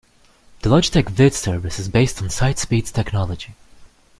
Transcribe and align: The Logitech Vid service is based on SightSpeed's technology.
The 0.63 0.69
Logitech 0.71 1.09
Vid 1.09 1.35
service 1.35 1.77
is 1.77 1.87
based 1.87 2.23
on 2.23 2.29
SightSpeed's 2.29 2.91
technology. 2.91 3.53